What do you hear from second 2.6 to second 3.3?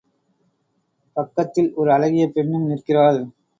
நிற்கிறாள்.